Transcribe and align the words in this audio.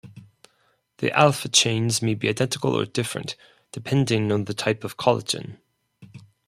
The 0.97 1.11
alpha 1.15 1.47
chains 1.47 2.01
may 2.01 2.15
be 2.15 2.27
identical 2.27 2.73
or 2.73 2.85
different, 2.87 3.35
depending 3.71 4.31
on 4.31 4.45
the 4.45 4.53
type 4.55 4.83
of 4.83 4.97
collagen. 4.97 5.59